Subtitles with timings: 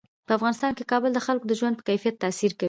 [0.27, 2.59] په افغانستان کې کابل د خلکو د ژوند په کیفیت تاثیر کوي.